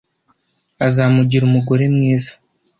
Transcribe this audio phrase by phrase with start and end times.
[0.85, 2.31] Azamugira umugore mwiza.